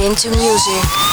into 0.00 0.30
music. 0.30 1.05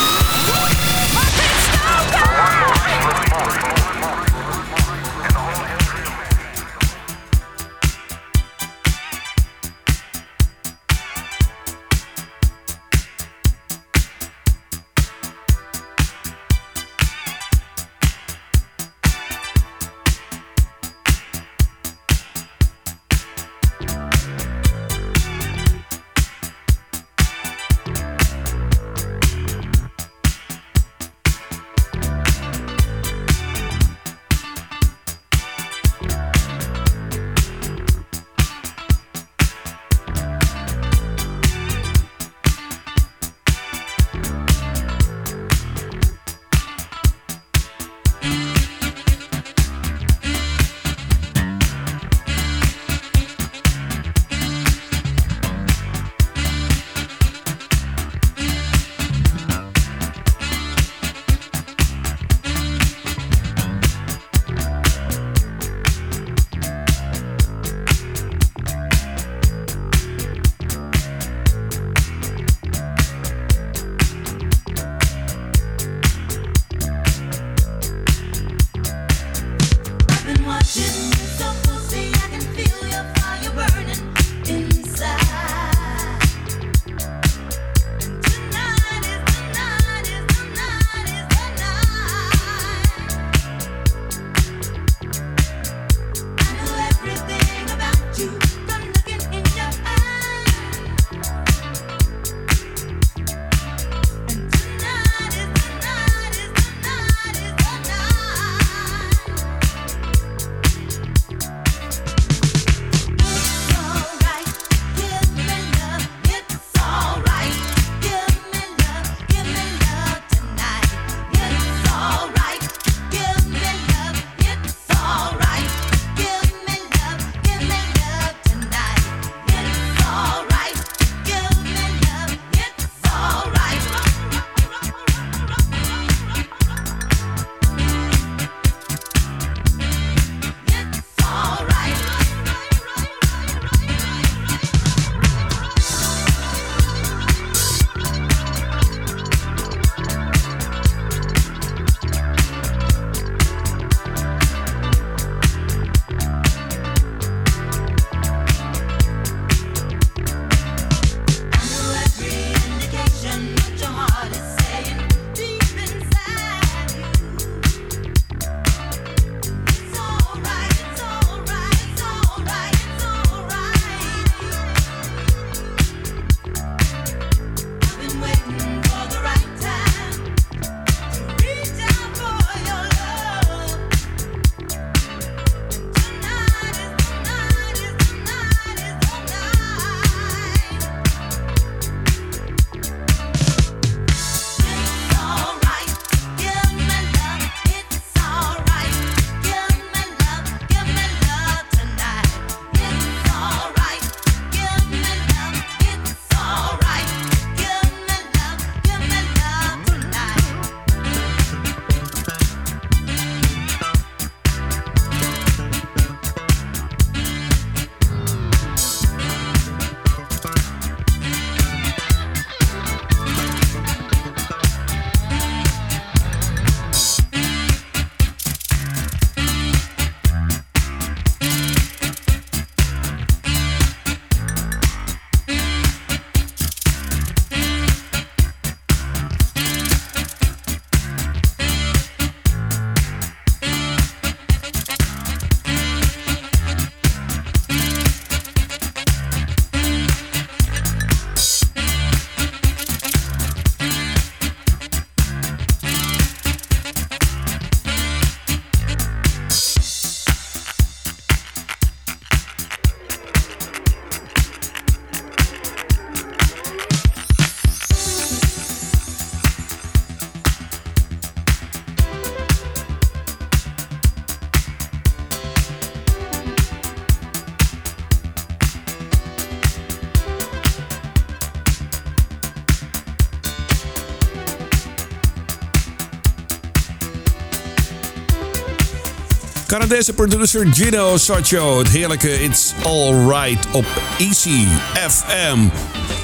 Canadese 289.74 290.14
producer 290.14 290.68
Gino 290.72 291.18
Sarcho. 291.18 291.78
Het 291.78 291.90
heerlijke 291.90 292.44
It's 292.44 292.74
Alright 292.84 293.68
op 293.72 293.86
Easy 294.18 294.66
FM. 295.10 295.58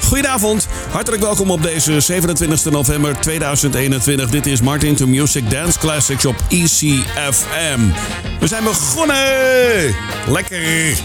Goedenavond. 0.02 0.68
Hartelijk 0.90 1.22
welkom 1.22 1.50
op 1.50 1.62
deze 1.62 2.00
27 2.00 2.72
november 2.72 3.20
2021. 3.20 4.30
Dit 4.30 4.46
is 4.46 4.60
Martin 4.60 4.94
to 4.94 5.06
Music 5.06 5.50
Dance 5.50 5.78
Classics 5.78 6.26
op 6.26 6.36
ECFM. 6.48 7.80
We 8.40 8.46
zijn 8.46 8.64
begonnen! 8.64 9.94
Lekker! 10.28 10.98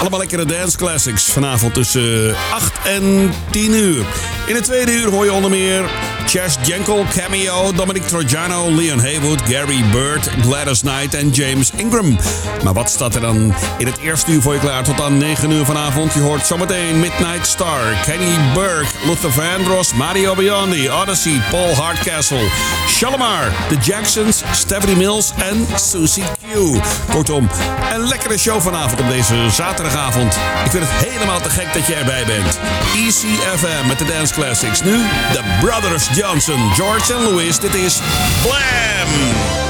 Allemaal 0.00 0.18
lekkere 0.18 0.44
dance 0.44 0.76
classics. 0.76 1.24
Vanavond 1.24 1.74
tussen 1.74 2.34
8 2.52 2.72
en 2.84 3.32
10 3.50 3.72
uur. 3.72 4.06
In 4.46 4.54
het 4.54 4.64
tweede 4.64 4.92
uur 4.92 5.10
hoor 5.10 5.24
je 5.24 5.32
onder 5.32 5.50
meer 5.50 5.90
Chess 6.26 6.56
Jenkel, 6.62 7.04
Cameo, 7.14 7.72
Dominic 7.72 8.02
Trojano, 8.02 8.70
Leon 8.70 8.98
Haywood, 8.98 9.40
Gary 9.40 9.84
Bird, 9.92 10.28
Gladys 10.42 10.80
Knight 10.80 11.14
en 11.14 11.30
James 11.30 11.70
Ingram. 11.76 12.18
Maar 12.64 12.72
wat 12.72 12.90
staat 12.90 13.14
er 13.14 13.20
dan 13.20 13.54
in 13.78 13.86
het 13.86 13.98
eerste 13.98 14.30
uur 14.30 14.42
voor 14.42 14.54
je 14.54 14.60
klaar 14.60 14.82
tot 14.82 15.00
aan 15.00 15.18
9 15.18 15.50
uur 15.50 15.64
vanavond? 15.64 16.12
Je 16.12 16.20
hoort 16.20 16.46
zometeen 16.46 17.00
Midnight 17.00 17.46
Star, 17.46 17.80
Kenny 18.04 18.34
Burke, 18.54 18.86
Luther 19.06 19.32
Vandross, 19.32 19.94
Mario 19.94 20.34
Biondi, 20.34 20.90
Odyssey, 20.90 21.40
Paul 21.50 21.74
Hardcastle, 21.74 22.48
Shalimar, 22.88 23.52
The 23.68 23.76
Jacksons, 23.76 24.42
Stephanie 24.52 24.96
Mills 24.96 25.32
en 25.36 25.66
Susie 25.76 26.24
Q. 26.24 26.78
Kortom, 27.10 27.48
een 27.94 28.08
lekkere 28.08 28.38
show 28.38 28.60
vanavond 28.60 29.00
op 29.00 29.08
deze 29.08 29.50
zaterdagavond. 29.50 30.34
Ik 30.64 30.70
vind 30.70 30.84
het 30.88 31.08
helemaal 31.08 31.40
te 31.40 31.50
gek 31.50 31.72
dat 31.72 31.86
je 31.86 31.94
erbij 31.94 32.24
bent. 32.24 32.58
ECFM 32.94 33.86
met 33.86 33.98
de 33.98 34.04
Dance 34.04 34.34
Classics. 34.34 34.82
Nu 34.82 34.96
The 35.32 35.42
Brothers 35.60 36.08
Johnson, 36.16 36.72
George 36.74 37.12
en 37.12 37.22
Louis. 37.22 37.58
Dit 37.58 37.74
is 37.74 38.00
Blam! 38.42 39.65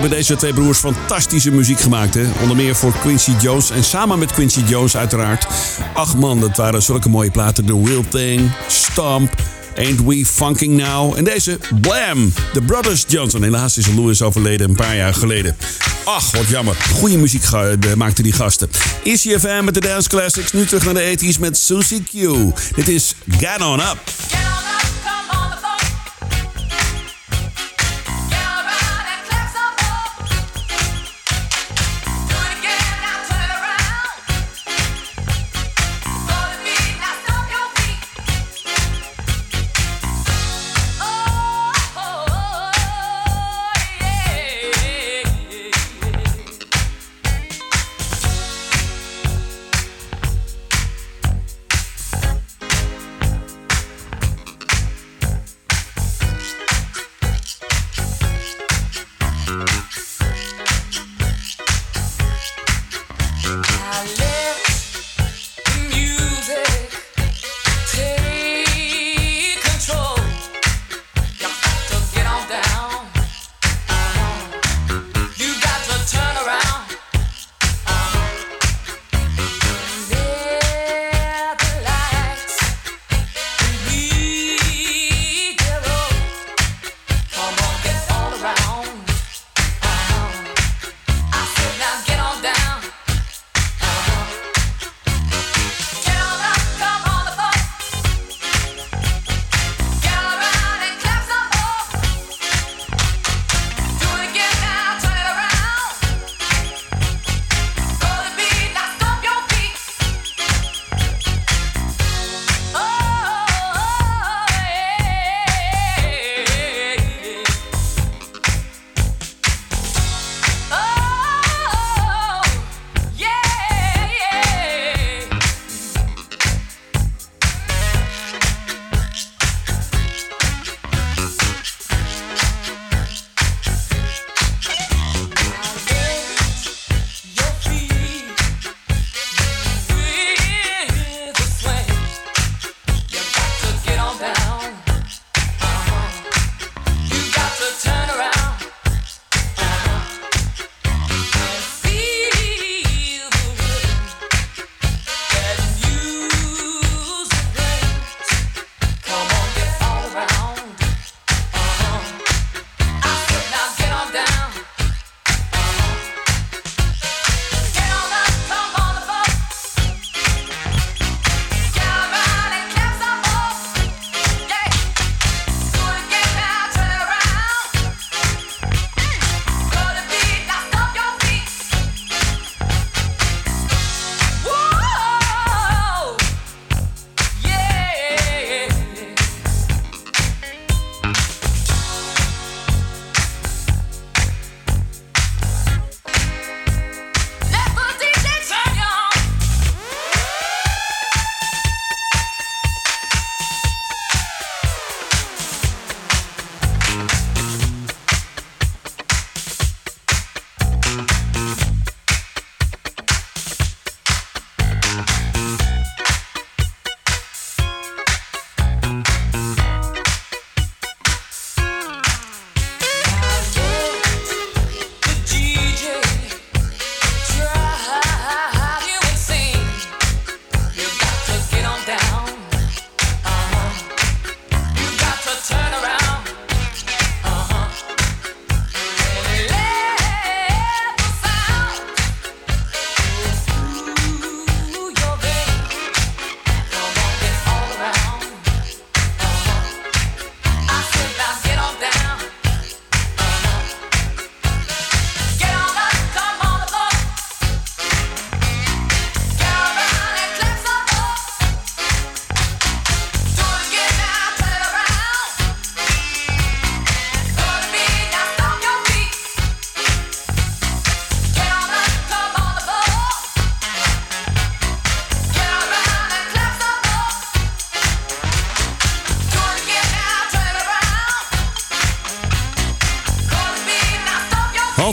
Hebben 0.00 0.18
deze 0.18 0.36
twee 0.36 0.52
broers 0.52 0.78
fantastische 0.78 1.50
muziek 1.50 1.80
gemaakt. 1.80 2.18
Onder 2.40 2.56
meer 2.56 2.76
voor 2.76 2.92
Quincy 3.00 3.32
Jones 3.40 3.70
en 3.70 3.84
samen 3.84 4.18
met 4.18 4.32
Quincy 4.32 4.60
Jones 4.66 4.96
uiteraard. 4.96 5.46
Ach 5.94 6.16
man, 6.16 6.40
dat 6.40 6.56
waren 6.56 6.82
zulke 6.82 7.08
mooie 7.08 7.30
platen. 7.30 7.66
The 7.66 7.82
Real 7.84 8.04
Thing, 8.08 8.50
Stomp... 8.68 9.34
Ain't 9.76 10.04
We 10.04 10.26
Funking 10.26 10.76
Now. 10.76 11.16
En 11.16 11.24
deze 11.24 11.58
Blam, 11.80 12.32
The 12.52 12.60
Brothers 12.60 13.04
Johnson. 13.08 13.42
Helaas 13.42 13.78
is 13.78 13.86
Louis 13.86 14.22
overleden 14.22 14.68
een 14.68 14.76
paar 14.76 14.96
jaar 14.96 15.14
geleden. 15.14 15.56
Ach, 16.04 16.30
wat 16.30 16.48
jammer. 16.48 16.76
Goede 16.94 17.16
muziek 17.16 17.44
maakten 17.96 18.24
die 18.24 18.32
gasten. 18.32 18.70
ECFM 19.04 19.64
met 19.64 19.74
de 19.74 19.80
Dance 19.80 20.08
Classics. 20.08 20.52
Nu 20.52 20.66
terug 20.66 20.84
naar 20.84 20.94
de 20.94 21.18
80s 21.18 21.40
met 21.40 21.58
Susie 21.58 22.02
Q. 22.02 22.12
Dit 22.74 22.88
is 22.88 23.14
Get 23.28 23.62
On 23.62 23.80
Up. 23.80 23.98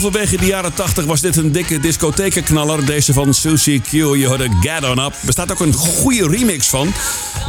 Halverwege 0.05 0.37
de 0.37 0.45
jaren 0.45 0.73
80 0.73 1.05
was 1.05 1.21
dit 1.21 1.35
een 1.35 1.51
dikke 1.51 1.79
discothekenknaller. 1.79 2.85
Deze 2.85 3.13
van 3.13 3.33
Susie 3.33 3.81
Q, 3.81 3.91
je 3.91 4.25
hoorde 4.27 4.49
Get 4.61 4.83
On 4.83 4.99
Up. 4.99 5.13
Er 5.25 5.31
staat 5.31 5.51
ook 5.51 5.59
een 5.59 5.73
goede 5.73 6.27
remix 6.27 6.67
van. 6.67 6.93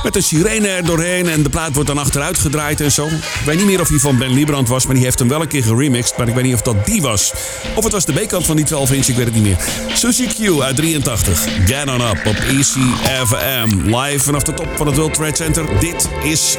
Met 0.03 0.17
een 0.17 0.23
sirene 0.23 0.69
er 0.69 0.85
doorheen 0.85 1.29
en 1.29 1.43
de 1.43 1.49
plaat 1.49 1.75
wordt 1.75 1.89
dan 1.89 1.99
achteruit 1.99 2.39
gedraaid 2.39 2.81
en 2.81 2.93
zo. 2.93 3.07
Ik 3.07 3.43
weet 3.45 3.57
niet 3.57 3.67
meer 3.67 3.81
of 3.81 3.89
hij 3.89 3.99
van 3.99 4.19
Ben 4.19 4.33
Liebrand 4.33 4.69
was, 4.69 4.87
maar 4.87 4.95
die 4.95 5.05
heeft 5.05 5.19
hem 5.19 5.29
wel 5.29 5.41
een 5.41 5.49
keer 5.49 5.63
geremixed. 5.63 6.17
Maar 6.17 6.29
ik 6.29 6.35
weet 6.35 6.45
niet 6.45 6.55
of 6.55 6.63
dat 6.63 6.87
die 6.87 7.03
was. 7.03 7.33
Of 7.75 7.85
het 7.85 7.93
was 7.93 8.05
de 8.05 8.13
B-kant 8.13 8.47
van 8.47 8.57
die 8.57 8.65
12 8.65 8.93
inch, 8.93 9.07
ik 9.07 9.17
weet 9.17 9.25
het 9.25 9.35
niet 9.35 9.45
meer. 9.45 9.59
Susie 9.95 10.29
Q 10.29 10.61
uit 10.61 10.77
83. 10.77 11.45
Get 11.67 11.89
On 11.89 12.01
Up 12.01 12.27
op 12.27 12.37
ECFM. 12.37 13.95
Live 13.97 14.25
vanaf 14.25 14.43
de 14.43 14.55
top 14.55 14.69
van 14.77 14.87
het 14.87 14.97
World 14.97 15.15
Trade 15.15 15.37
Center. 15.37 15.81
Dit 15.81 16.09
is 16.23 16.57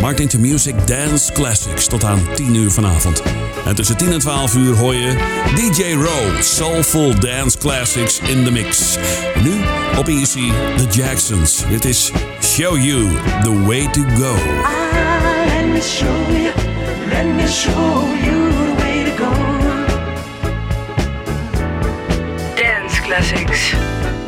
Martin 0.00 0.28
to 0.28 0.38
Music 0.38 0.74
Dance 0.86 1.32
Classics. 1.32 1.86
Tot 1.86 2.04
aan 2.04 2.20
10 2.34 2.54
uur 2.54 2.70
vanavond. 2.70 3.22
En 3.66 3.74
tussen 3.74 3.96
10 3.96 4.12
en 4.12 4.18
12 4.18 4.54
uur 4.54 4.76
hoor 4.76 4.94
je 4.94 5.14
DJ 5.54 5.92
Row, 5.92 6.40
Soulful 6.40 7.20
Dance 7.20 7.58
Classics 7.58 8.20
in 8.20 8.44
the 8.44 8.50
Mix. 8.50 8.98
Nu 9.42 9.52
op 9.98 10.08
Easy, 10.08 10.52
The 10.76 10.86
Jacksons. 10.90 11.64
Dit 11.68 11.84
is 11.84 12.10
Show 12.40 12.76
You 12.84 13.08
The 13.42 13.62
Way 13.62 13.88
To 13.90 14.00
Go. 14.00 14.34
Ah, 14.62 14.72
let 15.46 15.66
me 15.72 15.80
show 15.80 16.30
you, 16.30 16.52
let 17.08 17.24
me 17.34 17.46
show 17.46 18.04
you 18.24 18.50
the 18.50 18.74
way 18.82 19.04
to 19.04 19.16
go. 19.16 19.30
Dance 22.54 23.00
classics. 23.02 23.74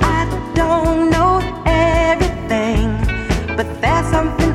I 0.00 0.26
don't 0.54 1.10
know 1.10 1.40
everything, 1.64 2.98
but 3.56 3.66
there's 3.80 4.10
something 4.10 4.48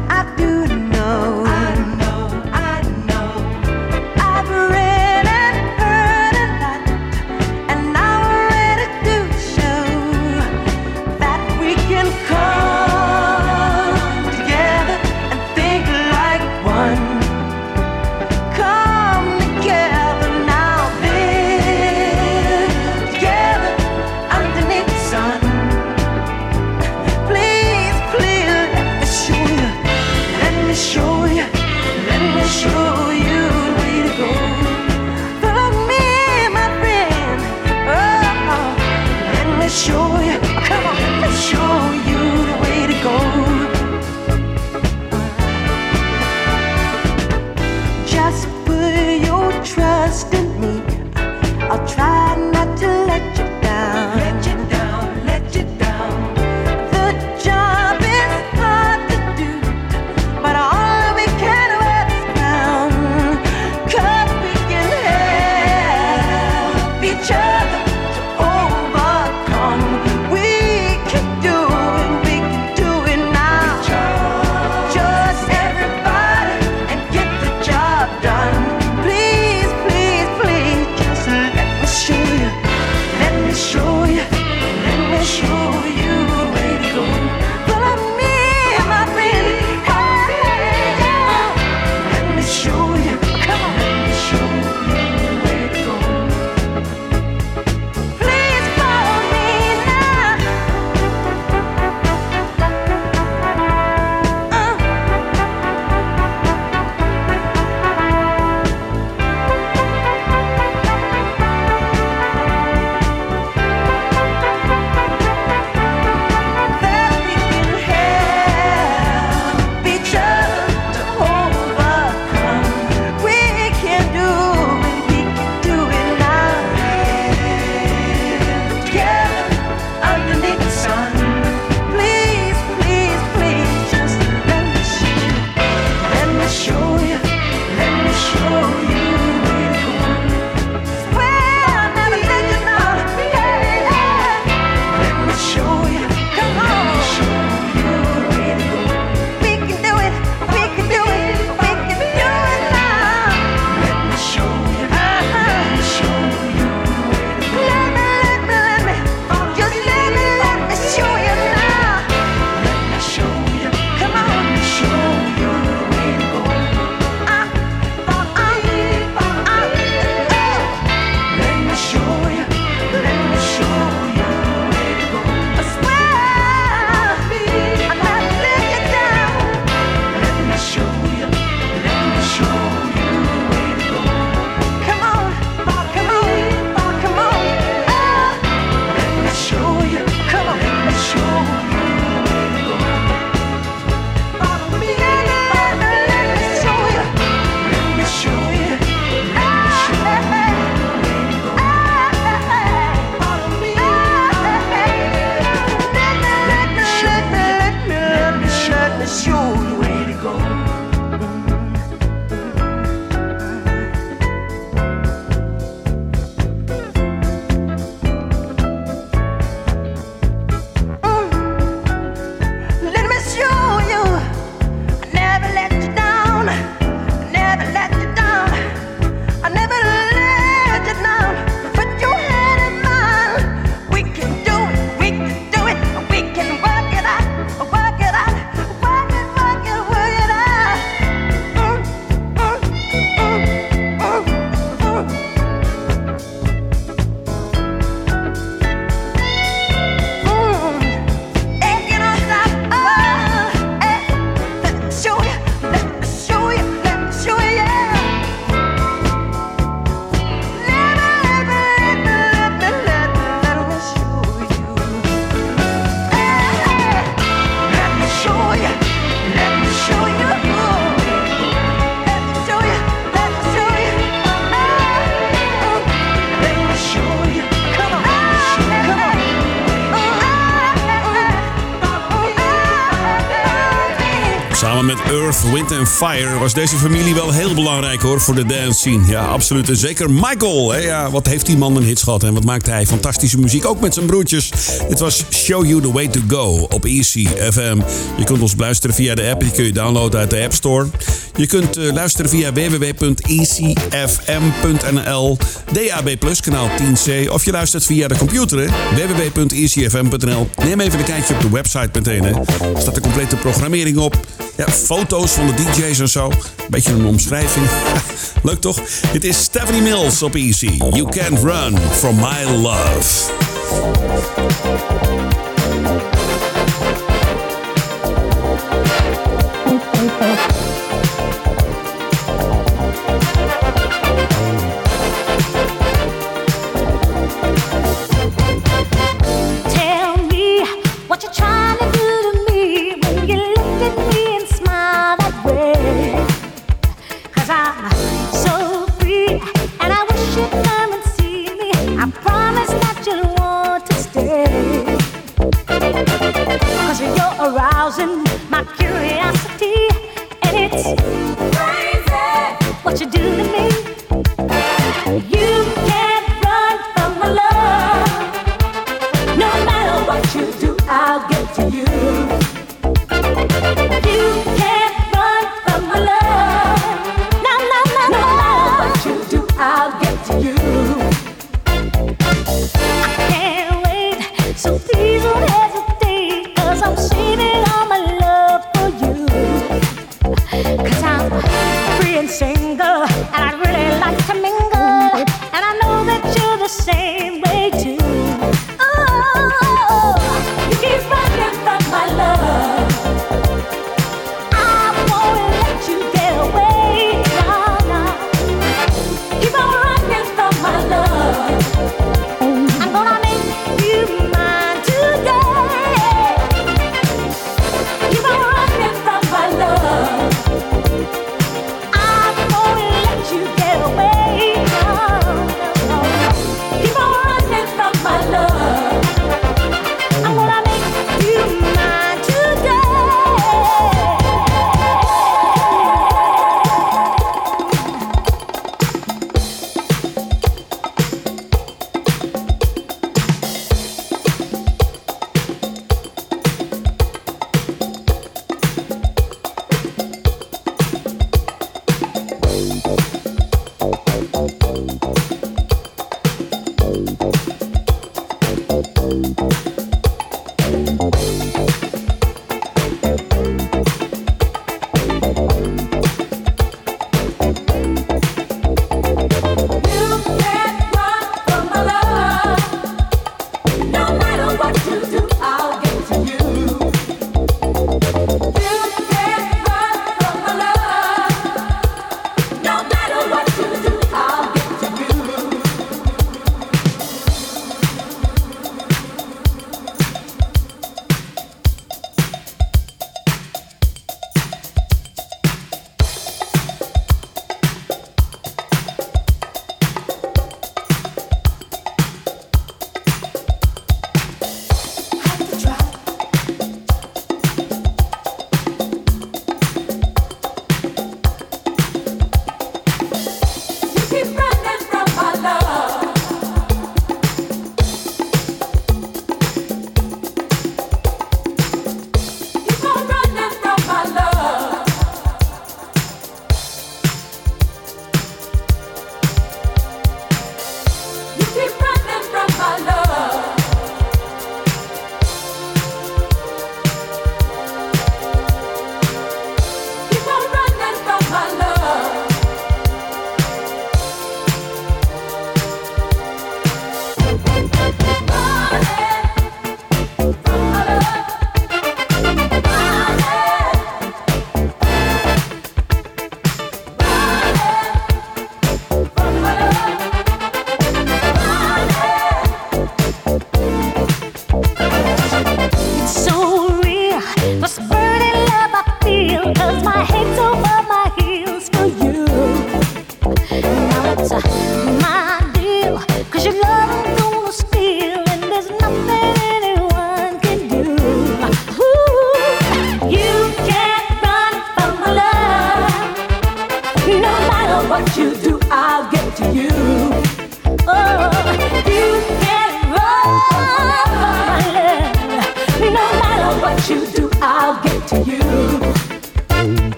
Wind 285.51 285.71
and 285.71 285.89
Fire 285.89 286.39
was 286.39 286.53
deze 286.53 286.77
familie 286.77 287.13
wel 287.13 287.31
heel 287.31 287.53
belangrijk 287.53 288.01
hoor 288.01 288.21
voor 288.21 288.35
de 288.35 288.45
dance 288.45 288.79
scene. 288.79 289.07
Ja, 289.07 289.25
absoluut. 289.25 289.69
En 289.69 289.77
zeker 289.77 290.11
Michael. 290.11 290.71
Hè? 290.71 290.79
Ja, 290.79 291.11
wat 291.11 291.27
heeft 291.27 291.45
die 291.45 291.57
man 291.57 291.75
een 291.75 291.83
hits 291.83 292.03
gehad 292.03 292.23
en 292.23 292.33
wat 292.33 292.43
maakte 292.43 292.71
hij 292.71 292.85
fantastische 292.85 293.39
muziek. 293.39 293.65
Ook 293.65 293.79
met 293.79 293.93
zijn 293.93 294.05
broertjes. 294.05 294.51
Dit 294.89 294.99
was 294.99 295.23
Show 295.31 295.65
You 295.65 295.81
The 295.81 295.91
Way 295.91 296.07
To 296.07 296.19
Go 296.27 296.67
op 296.69 296.85
Easy 296.85 297.27
FM. 297.51 297.77
Je 298.17 298.23
kunt 298.23 298.41
ons 298.41 298.53
luisteren 298.57 298.95
via 298.95 299.15
de 299.15 299.29
app. 299.29 299.41
Die 299.41 299.51
kun 299.51 299.63
je 299.63 299.71
downloaden 299.71 300.19
uit 300.19 300.29
de 300.29 300.41
App 300.43 300.53
Store. 300.53 300.87
Je 301.35 301.47
kunt 301.47 301.77
uh, 301.77 301.93
luisteren 301.93 302.29
via 302.29 302.53
www.easyfm.nl 302.53 305.37
DAB 305.71 306.19
Plus 306.19 306.41
kanaal 306.41 306.69
10C. 306.69 307.29
Of 307.29 307.45
je 307.45 307.51
luistert 307.51 307.85
via 307.85 308.07
de 308.07 308.17
computer 308.17 308.69
www.easyfm.nl 308.95 310.49
Neem 310.63 310.79
even 310.79 310.99
een 310.99 311.05
kijkje 311.05 311.33
op 311.33 311.41
de 311.41 311.49
website 311.49 311.89
meteen. 311.93 312.23
Er 312.23 312.41
staat 312.77 312.95
de 312.95 313.01
complete 313.01 313.35
programmering 313.35 313.97
op. 313.97 314.19
Ja, 314.55 314.67
foto's 314.69 315.31
van 315.31 315.47
de 315.47 315.53
DJ's 315.53 315.99
en 315.99 316.09
zo. 316.09 316.31
Beetje 316.69 316.91
een 316.91 317.05
omschrijving. 317.05 317.65
Leuk 318.43 318.61
toch? 318.61 318.79
Dit 319.11 319.23
is 319.23 319.41
Stephanie 319.41 319.81
Mills 319.81 320.23
op 320.23 320.35
Easy. 320.35 320.77
You 320.77 321.09
can't 321.09 321.39
run 321.39 321.77
from 321.91 322.15
my 322.15 322.43
love. 322.61 323.31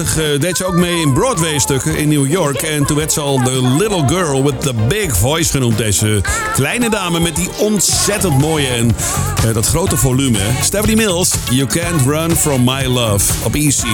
Jaren 0.00 0.14
80 0.14 0.34
eh, 0.34 0.40
deed 0.40 0.56
ze 0.56 0.64
ook 0.64 0.74
mee 0.74 1.00
in 1.00 1.12
Broadway-stukken 1.12 1.96
in 1.96 2.08
New 2.08 2.30
York. 2.30 2.62
En 2.62 2.84
toen 2.84 2.96
werd 2.96 3.12
ze 3.12 3.20
al 3.20 3.42
de 3.42 3.76
Little 3.78 4.08
Girl 4.08 4.44
with 4.44 4.60
the 4.60 4.74
Big 4.88 5.16
Voice 5.16 5.50
genoemd. 5.50 5.78
Deze 5.78 6.20
kleine 6.54 6.90
dame 6.90 7.20
met 7.20 7.36
die 7.36 7.48
ontzettend 7.58 8.38
mooie 8.38 8.66
en 8.66 8.96
eh, 9.44 9.54
dat 9.54 9.66
grote 9.66 9.96
volume. 9.96 10.38
Stephanie 10.62 10.96
Mills, 10.96 11.30
You 11.50 11.66
Can't 11.66 12.06
Run 12.06 12.36
From 12.36 12.64
My 12.64 12.84
Love 12.84 13.32
op 13.44 13.54
Easy 13.54 13.86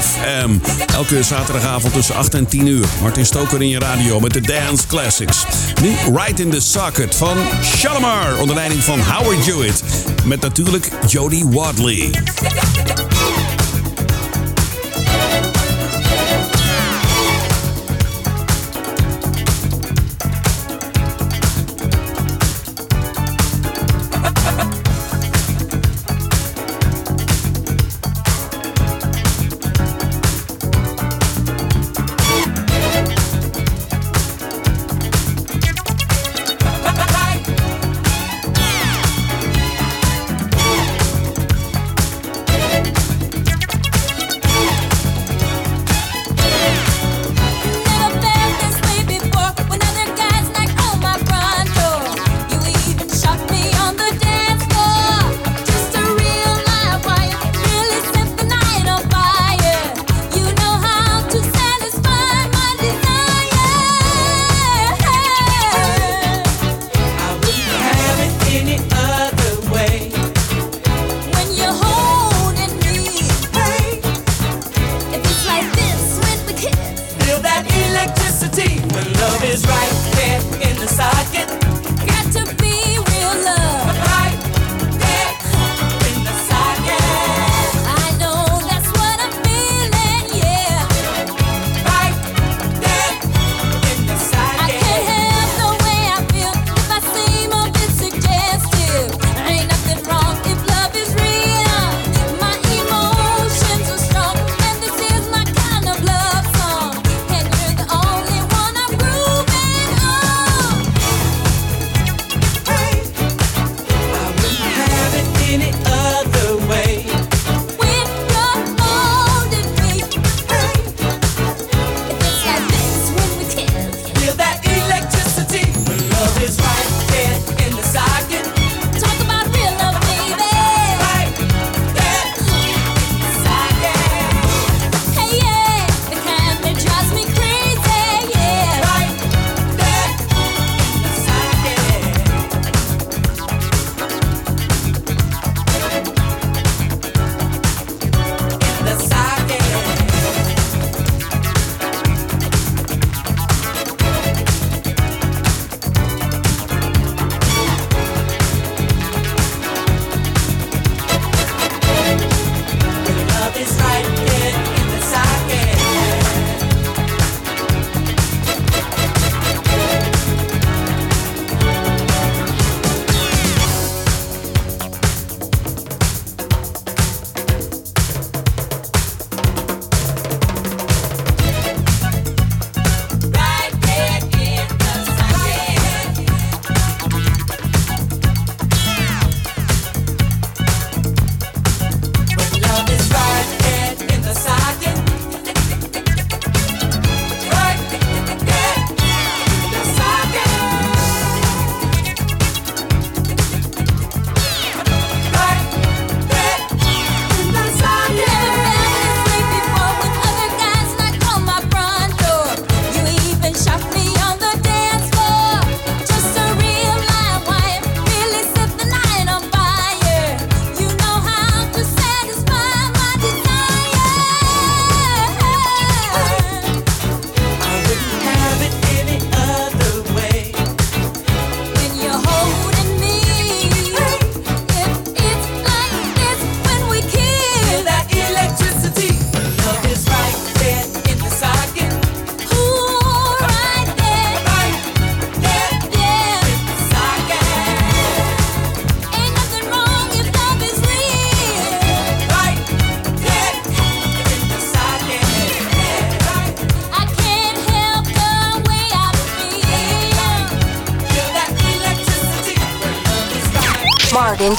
FM. 0.00 0.50
Elke 0.94 1.22
zaterdagavond 1.22 1.92
tussen 1.92 2.14
8 2.14 2.34
en 2.34 2.46
10 2.46 2.66
uur. 2.66 2.86
Martin 3.00 3.26
Stoker 3.26 3.62
in 3.62 3.68
je 3.68 3.78
radio 3.78 4.20
met 4.20 4.32
de 4.32 4.40
Dance 4.40 4.86
Classics. 4.86 5.44
Nu 5.82 5.94
Right 6.14 6.40
in 6.40 6.50
the 6.50 6.60
Socket 6.60 7.14
van 7.14 7.36
Shalimar 7.62 8.40
onder 8.40 8.54
leiding 8.54 8.82
van 8.82 9.00
Howard 9.00 9.46
Hewitt. 9.46 9.82
Met 10.24 10.40
natuurlijk 10.40 10.90
Jodie 11.06 11.44
Wadley. 11.48 12.10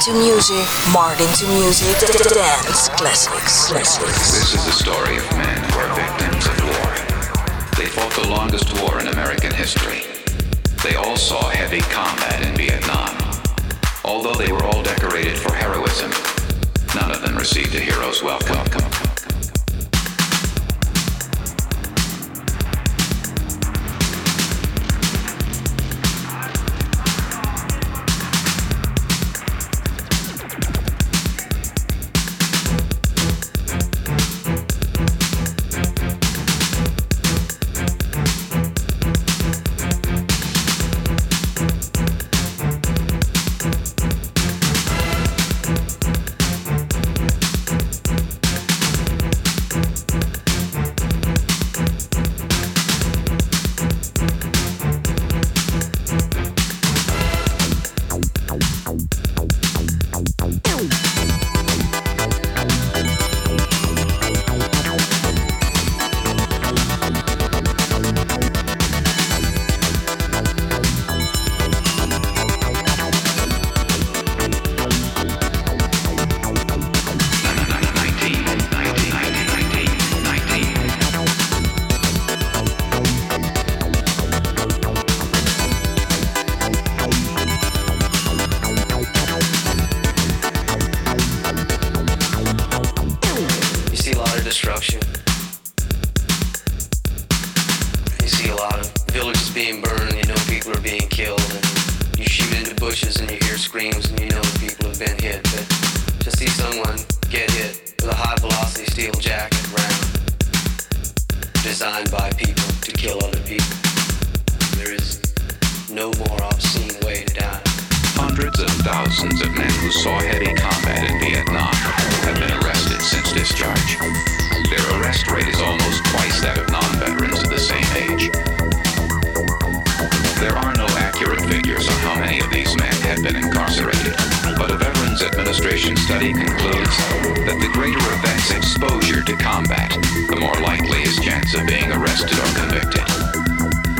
To 0.04 0.12
Music. 0.12 0.66
Martin 0.92 1.26
to 1.38 1.46
Music. 1.48 1.88
Dance 2.34 2.90
Classics. 2.90 3.68
Classics. 3.68 4.30
This 4.30 4.54
is 4.54 4.64
the 4.66 4.70
story 4.70 5.16
of 5.16 5.24
men 5.38 5.56
who 5.70 5.78
are 5.78 5.94
victims 5.96 6.46
of 6.46 6.62
war. 6.64 6.92
They 7.78 7.86
fought 7.86 8.12
the 8.12 8.28
longest 8.28 8.78
war 8.82 9.00
in 9.00 9.08
American 9.08 9.54
history. 9.54 10.02
They 10.84 10.96
all 10.96 11.16
saw 11.16 11.48
heavy 11.48 11.80
combat 11.80 12.46
in 12.46 12.54
Vietnam. 12.56 13.16
Although 14.04 14.34
they 14.34 14.52
were 14.52 14.64
all 14.64 14.82
decorated 14.82 15.38
for 15.38 15.54
heroism, 15.54 16.10
none 16.94 17.10
of 17.10 17.22
them 17.22 17.34
received 17.34 17.74
a 17.74 17.80
hero's 17.80 18.22
welcome. 18.22 18.95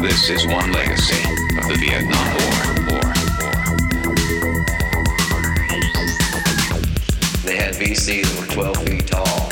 This 0.07 0.31
is 0.31 0.47
one 0.47 0.71
legacy 0.71 1.21
of 1.59 1.67
the 1.67 1.75
Vietnam 1.81 2.29
War. 2.87 3.03
They 7.43 7.57
had 7.57 7.75
VCs 7.75 8.23
that 8.23 8.41
were 8.41 8.47
12 8.47 8.77
feet 8.87 9.07
tall. 9.09 9.51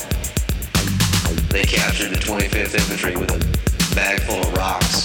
They 1.48 1.64
captured 1.64 2.10
the 2.10 2.20
25th 2.20 2.76
Infantry 2.76 3.16
with 3.16 3.32
a 3.32 3.94
bag 3.96 4.20
full 4.20 4.42
of 4.42 4.52
rocks. 4.54 5.04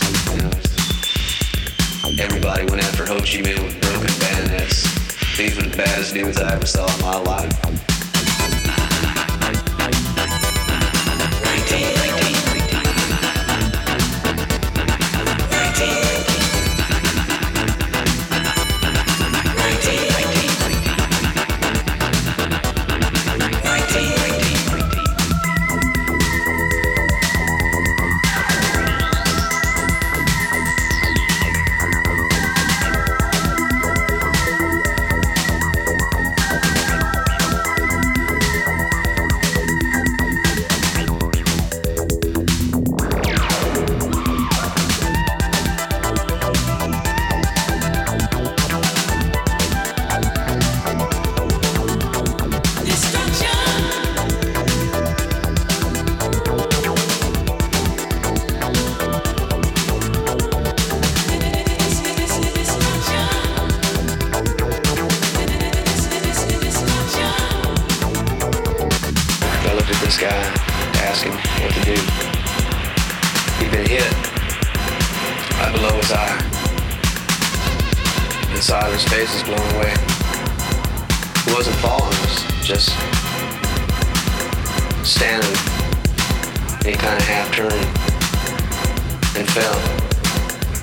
Everybody 2.20 2.70
went 2.70 2.84
after 2.84 3.08
Ho 3.08 3.18
Chi 3.18 3.42
Minh 3.42 3.64
with 3.64 3.82
broken 3.82 4.14
bayonets. 4.20 4.84
These 5.36 5.56
were 5.56 5.64
the 5.64 5.76
baddest 5.76 6.14
dudes 6.14 6.40
I 6.40 6.54
ever 6.54 6.68
saw 6.68 6.86
in 6.86 7.02
my 7.02 7.18
life. 7.18 7.89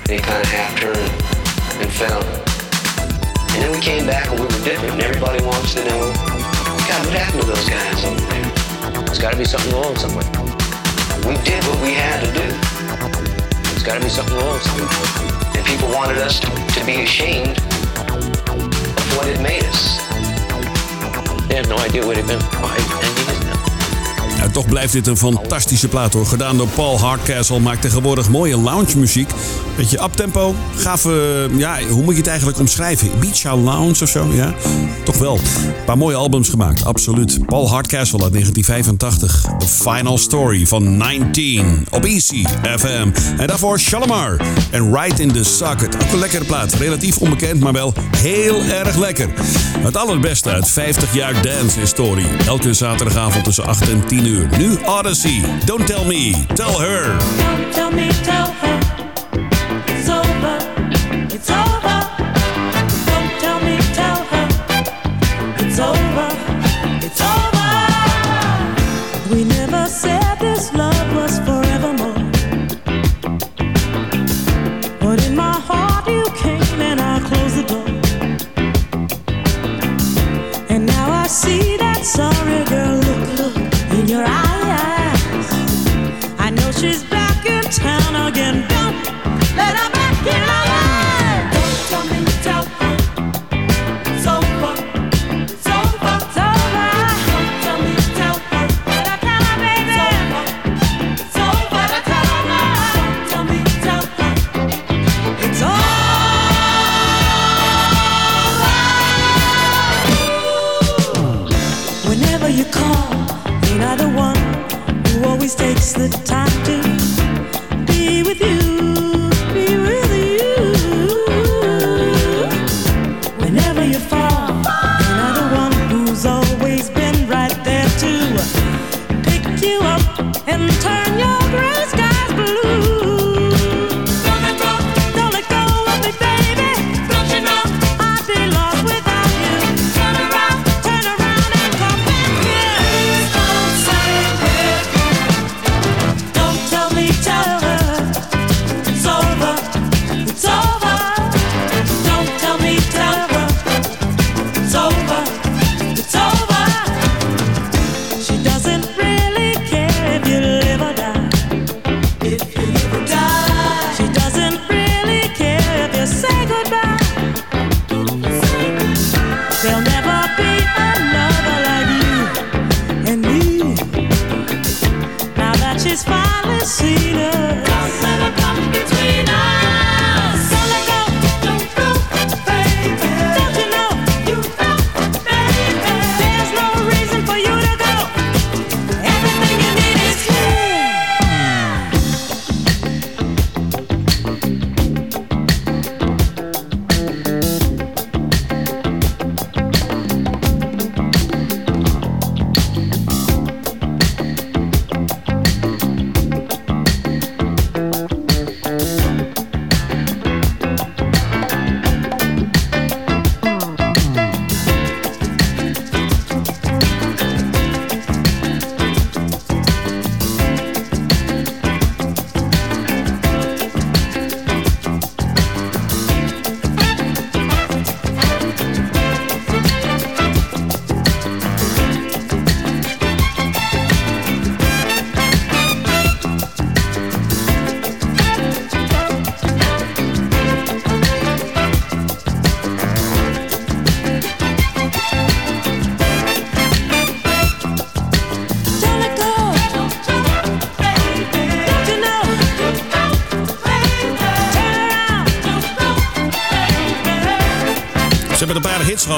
He 0.07 0.17
kind 0.19 0.41
of 0.41 0.49
half 0.49 0.79
turned 0.79 0.97
and 1.83 1.91
fell. 1.91 2.23
And 3.51 3.61
then 3.61 3.71
we 3.71 3.79
came 3.79 4.05
back 4.05 4.29
and 4.29 4.39
we 4.39 4.45
were 4.45 4.63
different. 4.63 4.93
And 4.93 5.01
everybody 5.01 5.43
wants 5.43 5.73
to 5.73 5.83
know, 5.83 5.99
God, 6.87 7.03
what 7.03 7.13
happened 7.13 7.41
to 7.41 7.47
those 7.47 7.67
guys? 7.67 8.01
There's 9.05 9.19
got 9.19 9.31
to 9.31 9.37
be 9.37 9.43
something 9.43 9.73
wrong 9.73 9.97
somewhere. 9.97 10.23
We 11.27 11.35
did 11.43 11.61
what 11.67 11.81
we 11.83 11.91
had 11.91 12.23
to 12.23 12.31
do. 12.31 12.47
There's 13.67 13.83
got 13.83 13.95
to 13.95 14.03
be 14.03 14.07
something 14.07 14.33
wrong 14.37 14.59
somewhere. 14.59 14.87
And 15.57 15.65
people 15.65 15.89
wanted 15.91 16.19
us 16.19 16.39
to, 16.39 16.47
to 16.47 16.85
be 16.85 17.03
ashamed 17.03 17.57
of 17.99 19.17
what 19.17 19.27
it 19.27 19.41
made 19.41 19.65
us. 19.65 19.99
They 21.49 21.55
had 21.55 21.67
no 21.67 21.77
idea 21.79 22.05
what 22.05 22.17
it 22.17 22.25
meant. 22.27 22.43
Ja, 24.37 24.49
toch 24.51 24.65
blijft 24.65 24.93
dit 24.93 25.07
een 25.07 25.17
fantastische 25.17 25.87
plaat 25.87 26.13
hoor. 26.13 26.25
Gedaan 26.25 26.57
door 26.57 26.67
Paul 26.67 26.99
Hardcastle. 26.99 27.59
Maakt 27.59 27.81
tegenwoordig 27.81 28.29
mooie 28.29 28.57
lounge 28.57 28.97
muziek. 28.97 29.31
Beetje 29.77 30.03
uptempo. 30.03 30.55
Gaaf, 30.75 31.05
eh, 31.05 31.57
ja, 31.57 31.77
hoe 31.89 32.03
moet 32.03 32.13
je 32.13 32.19
het 32.19 32.27
eigenlijk 32.27 32.59
omschrijven? 32.59 33.09
Beach 33.19 33.43
Lounge 33.43 34.01
of 34.01 34.09
zo, 34.09 34.27
ja? 34.33 34.53
Toch 35.03 35.17
wel. 35.17 35.35
Een 35.35 35.83
paar 35.85 35.97
mooie 35.97 36.15
albums 36.15 36.49
gemaakt, 36.49 36.85
absoluut. 36.85 37.45
Paul 37.45 37.69
Hardcastle 37.69 38.23
uit 38.23 38.31
1985. 38.31 39.45
The 39.57 39.67
Final 39.67 40.17
Story 40.17 40.67
van 40.67 40.97
19 40.97 41.87
op 41.91 42.05
Easy 42.05 42.45
FM. 42.77 43.09
En 43.37 43.47
daarvoor 43.47 43.79
Shalimar 43.79 44.41
en 44.71 44.93
Right 44.95 45.19
in 45.19 45.31
the 45.31 45.43
Socket. 45.43 45.95
Ook 45.95 46.11
een 46.11 46.19
lekkere 46.19 46.45
plaat. 46.45 46.73
Relatief 46.73 47.17
onbekend, 47.17 47.59
maar 47.59 47.73
wel 47.73 47.93
heel 48.17 48.63
erg 48.63 48.95
lekker. 48.95 49.29
Het 49.79 49.97
allerbeste 49.97 50.49
uit 50.49 50.69
50 50.69 51.13
jaar 51.13 51.41
dance-historie. 51.41 52.27
Elke 52.47 52.73
zaterdagavond 52.73 53.43
tussen 53.43 53.65
8 53.65 53.89
en 53.89 54.05
10 54.07 54.25
uur. 54.27 54.47
Nu 54.57 54.77
Odyssey. 54.85 55.41
Don't 55.65 55.87
tell 55.87 56.05
me, 56.05 56.45
tell 56.53 56.73
her. 56.77 57.15
Don't 57.37 57.71
tell 57.73 57.91
me, 57.93 58.07
tell 58.23 58.56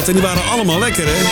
en 0.09 0.15
die 0.15 0.23
waren 0.23 0.49
allemaal 0.49 0.79
lekker, 0.79 1.03
hè? 1.07 1.23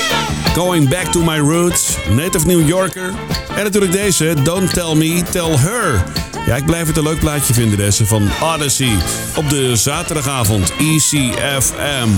Going 0.54 0.90
Back 0.90 1.06
to 1.06 1.22
My 1.24 1.38
Roots, 1.38 1.98
Native 2.16 2.48
New 2.48 2.68
Yorker. 2.68 3.14
En 3.56 3.64
natuurlijk 3.64 3.92
deze, 3.92 4.36
Don't 4.44 4.74
Tell 4.74 4.96
Me, 4.96 5.24
Tell 5.32 5.56
Her. 5.58 6.04
Ja, 6.46 6.56
ik 6.56 6.66
blijf 6.66 6.88
het 6.88 6.98
een 6.98 7.04
leuk 7.04 7.20
plaatje 7.20 7.54
vinden, 7.54 7.78
deze 7.78 8.06
van 8.06 8.30
Odyssey. 8.42 8.92
Op 9.36 9.50
de 9.50 9.76
zaterdagavond, 9.76 10.72
ECFM. 10.80 12.10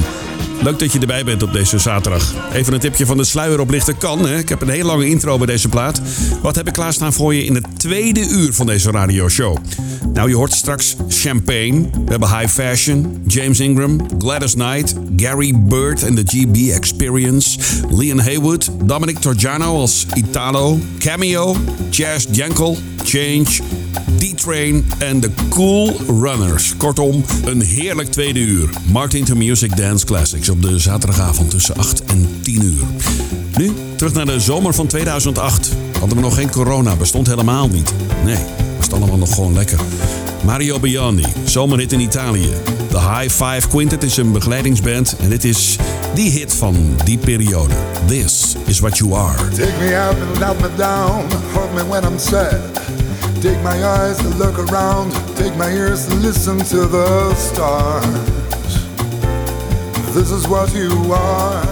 Leuk 0.61 0.79
dat 0.79 0.91
je 0.91 0.99
erbij 0.99 1.23
bent 1.23 1.43
op 1.43 1.53
deze 1.53 1.77
zaterdag. 1.77 2.33
Even 2.53 2.73
een 2.73 2.79
tipje 2.79 3.05
van 3.05 3.17
de 3.17 3.23
sluier 3.23 3.59
oplichten 3.59 3.97
kan. 3.97 4.27
Hè? 4.27 4.37
Ik 4.37 4.49
heb 4.49 4.61
een 4.61 4.69
hele 4.69 4.83
lange 4.83 5.07
intro 5.07 5.37
bij 5.37 5.47
deze 5.47 5.69
plaat. 5.69 6.01
Wat 6.41 6.55
heb 6.55 6.67
ik 6.67 6.73
klaarstaan 6.73 7.13
voor 7.13 7.35
je 7.35 7.45
in 7.45 7.55
het 7.55 7.65
tweede 7.77 8.27
uur 8.27 8.53
van 8.53 8.65
deze 8.65 8.91
radioshow? 8.91 9.57
Nou, 10.13 10.29
je 10.29 10.35
hoort 10.35 10.53
straks 10.53 10.95
Champagne. 11.07 11.81
We 11.81 12.09
hebben 12.09 12.37
High 12.37 12.47
Fashion, 12.47 13.23
James 13.27 13.59
Ingram, 13.59 13.99
Gladys 14.17 14.53
Knight, 14.53 14.95
Gary 15.15 15.53
Bird 15.57 16.03
en 16.03 16.15
de 16.15 16.23
GB 16.25 16.71
Experience, 16.71 17.59
Leon 17.89 18.19
Haywood, 18.19 18.69
Dominic 18.83 19.17
Torgiano 19.17 19.79
als 19.79 20.05
Italo, 20.13 20.79
Cameo, 20.97 21.55
Jazz 21.89 22.27
Jankel, 22.31 22.77
Change, 23.03 23.61
D-Train 24.17 24.85
en 24.97 25.19
de 25.19 25.29
Cool 25.49 25.95
Runners. 26.07 26.73
Kortom, 26.77 27.23
een 27.45 27.61
heerlijk 27.61 28.11
tweede 28.11 28.39
uur. 28.39 28.69
Martin 28.91 29.23
to 29.23 29.35
Music 29.35 29.77
Dance 29.77 30.05
Classics 30.05 30.49
op 30.49 30.61
de 30.61 30.79
zaterdagavond 30.79 31.49
tussen 31.49 31.75
8 31.75 32.03
en 32.05 32.29
10 32.41 32.63
uur. 32.63 32.83
Nu 33.57 33.71
terug 33.95 34.13
naar 34.13 34.25
de 34.25 34.39
zomer 34.39 34.73
van 34.73 34.87
2008. 34.87 35.75
Hadden 35.99 36.17
we 36.17 36.23
nog 36.23 36.35
geen 36.35 36.51
corona, 36.51 36.95
bestond 36.95 37.27
helemaal 37.27 37.67
niet. 37.67 37.93
Nee, 38.25 38.45
was 38.79 38.87
het 38.87 38.97
allemaal 38.97 39.17
nog 39.17 39.33
gewoon 39.33 39.53
lekker. 39.53 39.79
Mario 40.43 40.79
Biondi, 40.79 41.25
zomerhit 41.43 41.91
in 41.91 41.99
Italië. 41.99 42.49
De 42.89 42.99
High 42.99 43.29
Five 43.29 43.67
Quintet 43.67 44.03
is 44.03 44.17
een 44.17 44.31
begeleidingsband 44.31 45.15
en 45.19 45.29
dit 45.29 45.43
is 45.43 45.77
die 46.13 46.31
hit 46.31 46.53
van 46.53 46.75
die 47.05 47.17
periode. 47.17 47.73
This 48.05 48.55
is 48.65 48.79
what 48.79 48.97
you 48.97 49.13
are. 49.13 49.49
Take 49.49 49.73
me 49.79 49.97
out 49.97 50.15
and 50.27 50.39
let 50.39 50.61
me 50.61 50.67
down, 50.77 51.25
hold 51.53 51.73
me 51.73 51.83
when 51.89 52.03
I'm 52.03 52.19
sad. 52.19 52.59
Take 53.41 53.61
my 53.63 53.83
eyes 53.83 54.17
to 54.17 54.29
look 54.37 54.69
around, 54.69 55.13
take 55.35 55.55
my 55.57 55.71
ears 55.71 56.05
to 56.05 56.15
listen 56.15 56.57
to 56.57 56.87
the 56.89 57.33
stars. 57.35 58.05
This 60.13 60.31
is 60.31 60.47
what 60.47 60.73
you 60.73 61.13
are. 61.13 61.65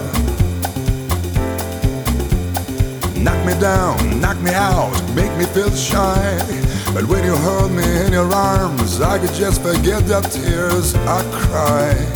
Knock 3.15 3.45
me 3.45 3.53
down, 3.59 4.19
knock 4.19 4.37
me 4.41 4.51
out, 4.53 4.91
make 5.15 5.37
me 5.37 5.45
feel 5.45 5.71
shy. 5.71 6.66
But 6.93 7.05
when 7.05 7.23
you 7.23 7.35
hold 7.35 7.71
me 7.71 7.83
in 8.05 8.11
your 8.11 8.31
arms, 8.33 9.01
I 9.01 9.19
could 9.19 9.33
just 9.33 9.61
forget 9.61 10.07
the 10.07 10.21
tears 10.21 10.95
I 10.95 11.21
cried. 11.31 12.07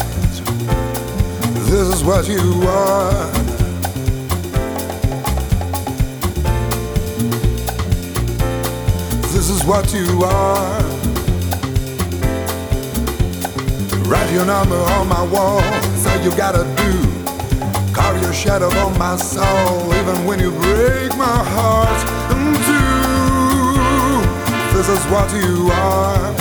This 1.70 1.88
is 1.96 2.04
what 2.04 2.28
you 2.28 2.68
are. 2.68 3.32
This 9.32 9.50
is 9.50 9.64
what 9.64 9.94
you 9.94 10.24
are. 10.24 10.82
Write 14.10 14.32
your 14.34 14.46
number 14.46 14.76
on 14.76 15.08
my 15.08 15.24
wall, 15.24 15.62
say 15.96 16.22
you 16.24 16.32
gotta 16.36 16.64
do. 16.76 17.94
Carve 17.94 18.22
your 18.22 18.34
shadow 18.34 18.70
on 18.80 18.98
my 19.00 19.16
soul, 19.16 19.94
even 19.94 20.26
when 20.26 20.40
you 20.40 20.52
break 20.52 21.16
my 21.18 21.44
heart 21.56 22.08
mm, 22.30 22.56
in 22.56 22.64
two. 22.66 22.91
This 24.82 24.98
is 24.98 25.06
what 25.12 25.32
you 25.32 25.70
are. 25.72 26.34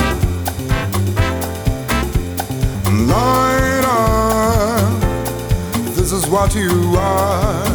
Light 3.04 3.84
on. 3.84 5.00
This 5.94 6.10
is 6.10 6.26
what 6.26 6.54
you 6.54 6.96
are. 6.96 7.66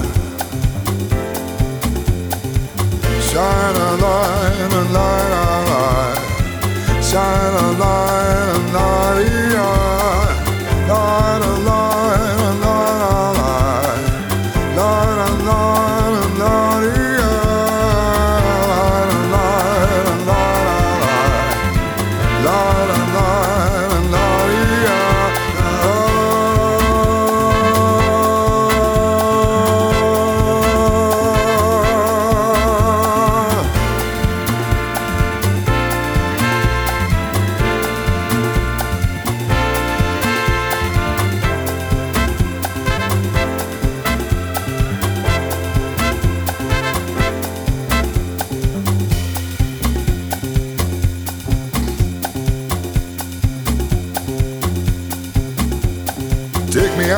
Shine 3.21 3.75
a 3.75 3.91
light, 4.05 4.73
a 4.73 4.83
light, 4.97 5.33
a 5.33 5.55
light. 5.69 6.19
Shine 7.03 7.53
a 7.53 7.71
light, 7.83 8.47
a 8.49 8.59
light, 8.73 9.29
yeah. 9.53 10.25
Light 10.89 11.41
a 11.43 11.53
light, 11.59 11.94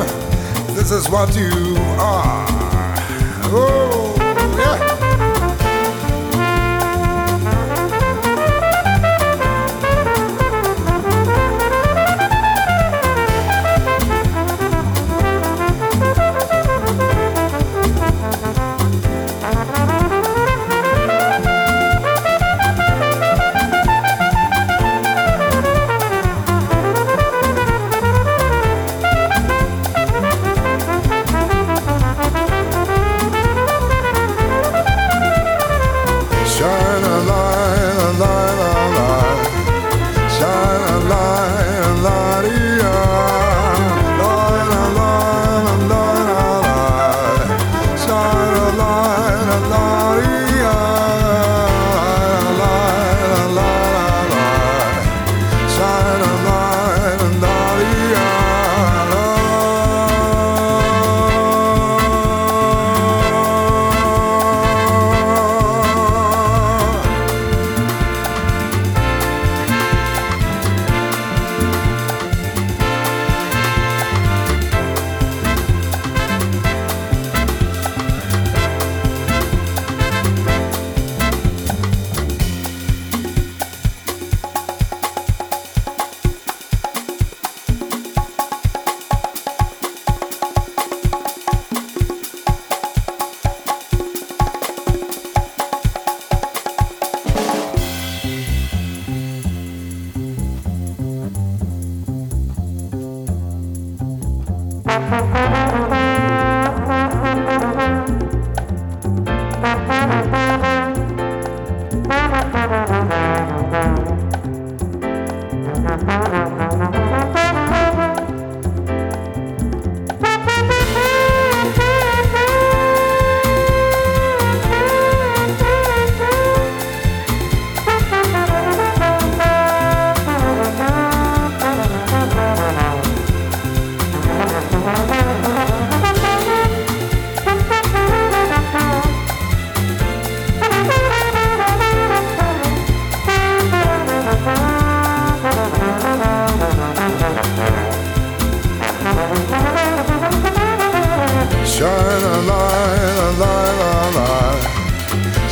am. 0.00 0.74
This 0.74 0.90
is 0.92 1.10
what 1.10 1.36
you 1.36 1.76
are. 1.98 2.46
Oh, 3.52 3.87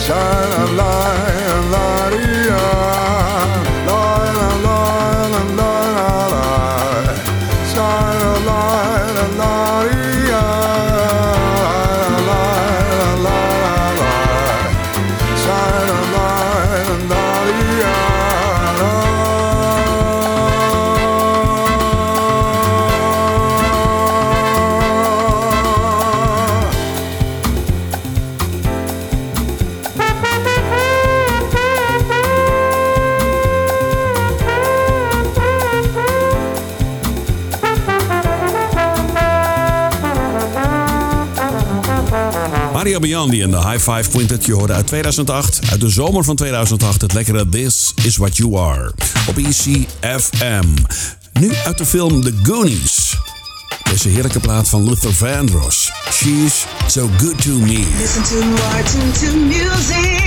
shine 0.06 0.52
a 0.62 0.72
light. 0.76 0.85
5 43.86 44.08
Quintet. 44.08 44.44
Je 44.44 44.52
hoorde 44.52 44.72
uit 44.72 44.86
2008, 44.86 45.60
uit 45.70 45.80
de 45.80 45.88
zomer 45.88 46.24
van 46.24 46.36
2008, 46.36 47.00
het 47.00 47.12
lekkere 47.12 47.48
This 47.48 47.92
Is 48.04 48.16
What 48.16 48.36
You 48.36 48.56
Are 48.56 48.92
op 49.28 49.36
ECFM. 49.36 50.64
Nu 51.40 51.52
uit 51.64 51.78
de 51.78 51.86
film 51.86 52.22
The 52.22 52.34
Goonies. 52.42 53.16
Deze 53.90 54.08
heerlijke 54.08 54.40
plaat 54.40 54.68
van 54.68 54.84
Luther 54.84 55.14
Vandross. 55.14 55.92
She's 56.10 56.66
so 56.86 57.10
good 57.16 57.42
to 57.42 57.50
me. 57.50 57.86
Listen 57.98 58.22
to 58.22 58.46
Martin 58.46 59.12
to 59.12 59.36
music. 59.36 60.25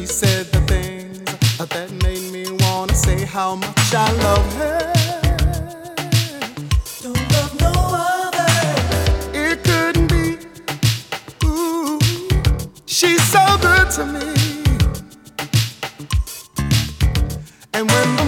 she 0.00 0.06
said 0.06 0.46
the 0.46 0.60
things 0.62 1.18
that 1.58 1.90
made 2.02 2.32
me 2.32 2.44
wanna 2.60 2.94
say 2.94 3.22
how 3.26 3.56
much 3.56 3.94
I 3.94 4.10
love 4.12 4.54
her. 4.54 4.92
Don't 7.02 7.32
love 7.34 7.52
no 7.60 7.72
other. 8.08 8.50
It 9.34 9.62
couldn't 9.62 10.06
be. 10.08 10.38
Ooh, 11.44 11.98
she's 12.86 13.22
so 13.24 13.44
good 13.60 13.90
to 13.96 14.06
me. 14.06 14.28
And 17.74 17.90
when 17.90 18.19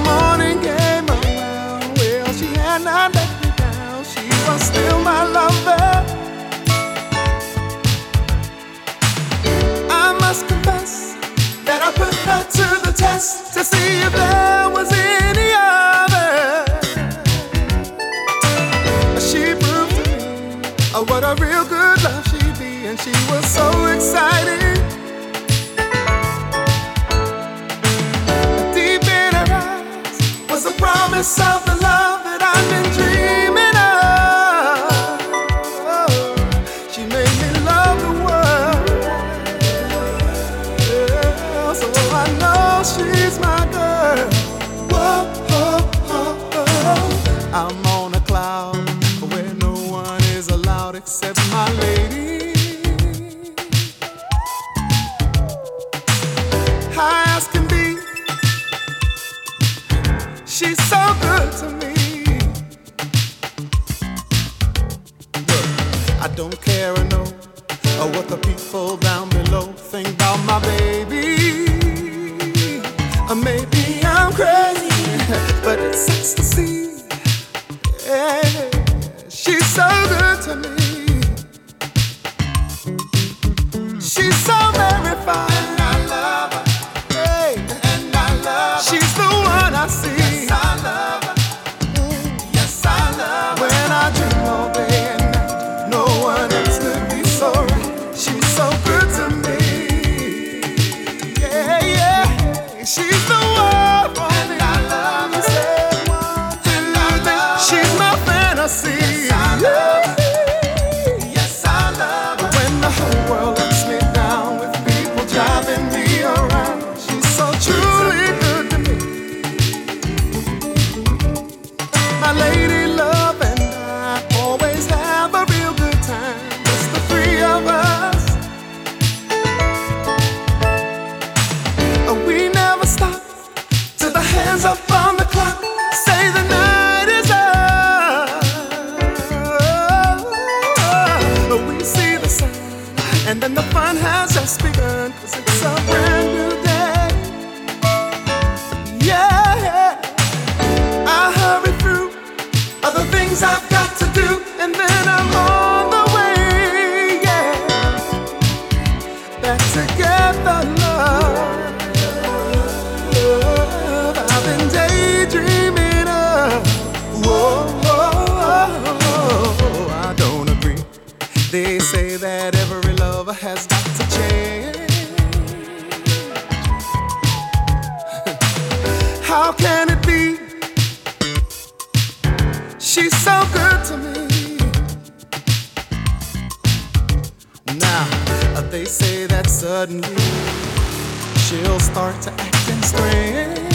she'll 191.53 191.81
start 191.81 192.21
to 192.23 192.31
acting 192.33 192.83
strange. 192.83 193.75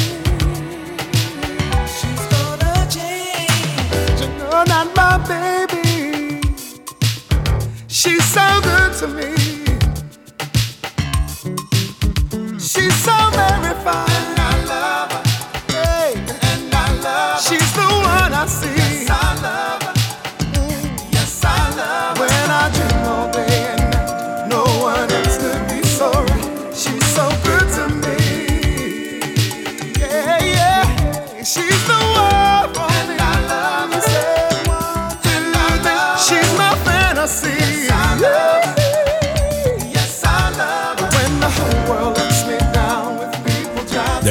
She's 1.97 2.23
gonna 2.33 2.87
change. 2.89 4.21
You 4.21 4.29
know, 4.39 4.63
not 4.63 4.87
my 4.95 5.17
baby. 5.27 6.41
She's 7.87 8.25
so 8.25 8.47
good 8.63 8.93
to 8.99 9.07
me. 9.07 9.36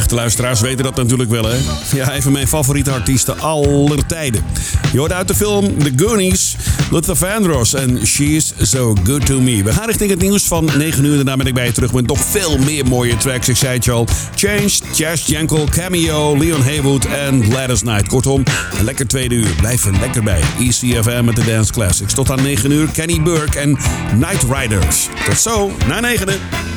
Echte 0.07 0.21
luisteraars 0.21 0.61
weten 0.61 0.85
dat 0.85 0.97
natuurlijk 0.97 1.31
wel, 1.31 1.45
hè? 1.45 1.57
Ja, 1.93 2.15
een 2.15 2.23
van 2.23 2.33
mijn 2.33 2.49
favoriete 2.49 2.91
artiesten 2.91 3.41
aller 3.41 4.07
tijden. 4.07 4.45
Je 4.93 4.99
hoort 4.99 5.13
uit 5.13 5.29
de 5.29 5.35
film 5.35 5.79
The 5.79 5.93
Goonies, 5.97 6.57
Luther 6.91 7.17
Vandross 7.17 7.75
en 7.75 8.07
She's 8.07 8.53
So 8.61 8.95
Good 9.05 9.27
To 9.27 9.41
Me. 9.41 9.63
We 9.63 9.73
gaan 9.73 9.87
richting 9.87 10.11
het 10.11 10.21
nieuws 10.21 10.43
van 10.43 10.71
9 10.79 11.05
uur. 11.05 11.17
Daarna 11.17 11.37
ben 11.37 11.47
ik 11.47 11.55
bij 11.55 11.67
je 11.67 11.73
terug 11.73 11.93
met 11.93 12.07
nog 12.07 12.19
veel 12.19 12.59
meer 12.59 12.87
mooie 12.87 13.17
tracks. 13.17 13.49
Ik 13.49 13.57
zei 13.57 13.75
het 13.77 13.89
al. 13.89 14.07
Changed, 14.35 14.83
Jazz 14.95 15.27
Jankel, 15.27 15.67
Cameo, 15.71 16.39
Leon 16.39 16.63
Haywood 16.63 17.05
en 17.05 17.45
Gladys 17.45 17.81
Knight. 17.81 18.09
Kortom, 18.09 18.43
een 18.79 18.85
lekker 18.85 19.07
tweede 19.07 19.35
uur. 19.35 19.55
Blijf 19.57 19.85
er 19.85 19.99
lekker 20.01 20.23
bij. 20.23 20.41
ECFM 20.59 21.25
met 21.25 21.37
de 21.37 21.45
Dance 21.45 21.73
Classics. 21.73 22.15
Tot 22.15 22.31
aan 22.31 22.43
9 22.43 22.71
uur, 22.71 22.89
Kenny 22.89 23.23
Burke 23.23 23.59
en 23.59 23.79
Night 24.19 24.45
Riders. 24.53 25.09
Tot 25.27 25.41
zo, 25.41 25.73
na 25.87 26.01
9 26.01 26.27
Everybody 26.27 26.76